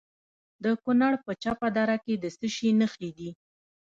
د 0.63 0.65
کونړ 0.83 1.11
په 1.25 1.31
چپه 1.43 1.67
دره 1.77 1.97
کې 2.03 2.13
د 2.23 2.25
څه 2.37 2.47
شي 2.55 2.69
نښې 2.79 3.09
دي؟ 3.17 3.29